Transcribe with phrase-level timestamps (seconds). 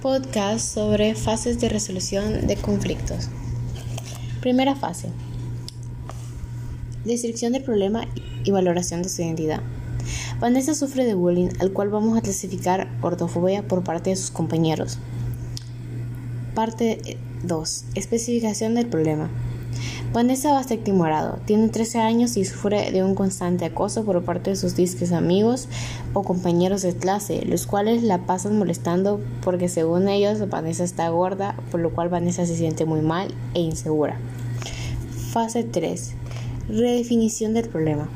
[0.00, 3.28] podcast sobre fases de resolución de conflictos.
[4.40, 5.08] Primera fase.
[7.04, 8.06] Descripción del problema
[8.44, 9.60] y valoración de su identidad.
[10.40, 14.98] Vanessa sufre de bullying, al cual vamos a clasificar ortofobia por parte de sus compañeros.
[16.54, 17.84] Parte 2.
[17.94, 19.30] Especificación del problema.
[20.12, 21.38] Vanessa estar timorado.
[21.44, 25.68] Tiene 13 años y sufre de un constante acoso por parte de sus disques amigos
[26.14, 31.56] o compañeros de clase, los cuales la pasan molestando porque según ellos Vanessa está gorda,
[31.70, 34.18] por lo cual Vanessa se siente muy mal e insegura.
[35.30, 36.14] Fase 3.
[36.68, 38.08] Redefinición del problema.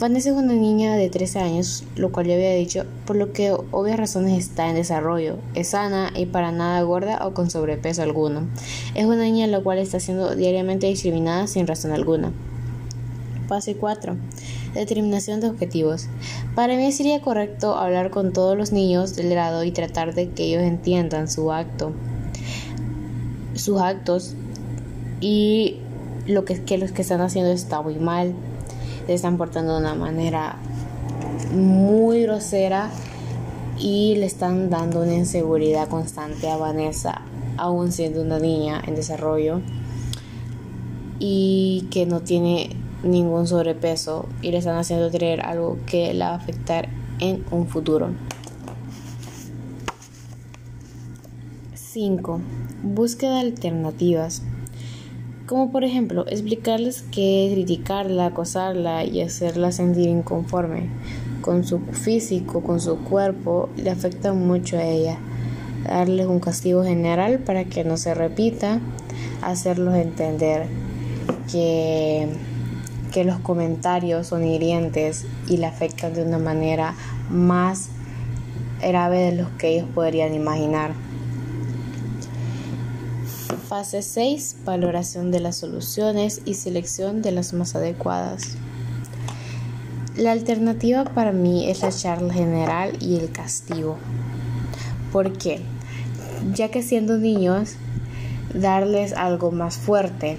[0.00, 3.52] Vanessa es una niña de 13 años, lo cual ya había dicho, por lo que
[3.70, 5.36] obvias razones está en desarrollo.
[5.54, 8.48] Es sana y para nada gorda o con sobrepeso alguno.
[8.96, 12.32] Es una niña la cual está siendo diariamente discriminada sin razón alguna.
[13.46, 14.16] Fase 4.
[14.74, 16.08] Determinación de objetivos.
[16.56, 20.46] Para mí sería correcto hablar con todos los niños del grado y tratar de que
[20.46, 21.92] ellos entiendan su acto,
[23.54, 24.34] sus actos
[25.20, 25.76] y
[26.26, 28.34] lo que, que los que están haciendo está muy mal
[29.06, 30.56] se están portando de una manera
[31.52, 32.90] muy grosera
[33.78, 37.22] y le están dando una inseguridad constante a Vanessa,
[37.56, 39.60] aún siendo una niña en desarrollo
[41.18, 42.70] y que no tiene
[43.02, 46.88] ningún sobrepeso y le están haciendo creer algo que la va a afectar
[47.20, 48.10] en un futuro.
[51.74, 52.40] 5.
[52.82, 54.42] Búsqueda de alternativas
[55.46, 60.88] como por ejemplo explicarles que criticarla, acosarla y hacerla sentir inconforme
[61.42, 65.18] con su físico, con su cuerpo, le afecta mucho a ella.
[65.84, 68.80] Darles un castigo general para que no se repita,
[69.42, 70.66] hacerlos entender
[71.52, 72.28] que,
[73.12, 76.94] que los comentarios son hirientes y le afectan de una manera
[77.28, 77.90] más
[78.80, 80.92] grave de lo que ellos podrían imaginar.
[83.68, 84.56] Fase 6.
[84.66, 88.56] Valoración de las soluciones y selección de las más adecuadas.
[90.16, 93.96] La alternativa para mí es la charla general y el castigo.
[95.12, 95.62] ¿Por qué?
[96.52, 97.76] Ya que siendo niños,
[98.52, 100.36] darles algo más fuerte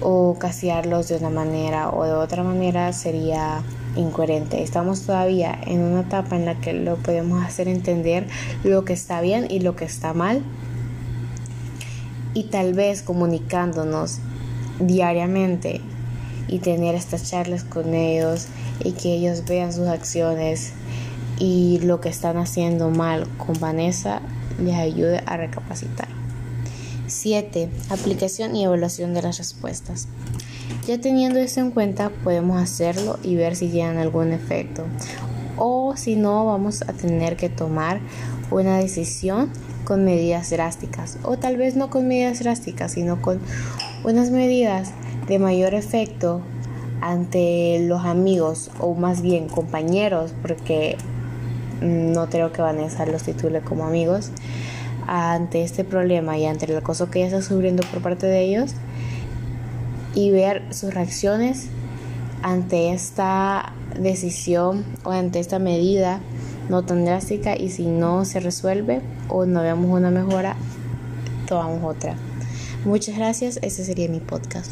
[0.00, 3.62] o castigarlos de una manera o de otra manera sería
[3.94, 4.62] incoherente.
[4.62, 8.26] Estamos todavía en una etapa en la que lo podemos hacer entender
[8.64, 10.42] lo que está bien y lo que está mal
[12.34, 14.18] y tal vez comunicándonos
[14.80, 15.80] diariamente
[16.46, 18.46] y tener estas charlas con ellos
[18.82, 20.72] y que ellos vean sus acciones
[21.38, 24.22] y lo que están haciendo mal con Vanessa
[24.62, 26.08] les ayude a recapacitar.
[27.06, 27.70] 7.
[27.90, 30.08] Aplicación y evaluación de las respuestas.
[30.86, 34.84] Ya teniendo esto en cuenta podemos hacerlo y ver si tienen algún efecto
[35.56, 38.00] o si no vamos a tener que tomar
[38.50, 39.50] una decisión
[39.84, 43.40] con medidas drásticas o tal vez no con medidas drásticas sino con
[44.04, 44.92] unas medidas
[45.26, 46.40] de mayor efecto
[47.00, 50.96] ante los amigos o más bien compañeros porque
[51.80, 54.30] no creo que Vanessa los titule como amigos
[55.06, 58.74] ante este problema y ante el acoso que ella está sufriendo por parte de ellos
[60.14, 61.68] y ver sus reacciones
[62.42, 66.20] ante esta decisión o ante esta medida
[66.68, 70.56] no tan drástica y si no se resuelve o no veamos una mejora,
[71.46, 72.14] tomamos otra.
[72.84, 74.70] Muchas gracias, ese sería mi podcast.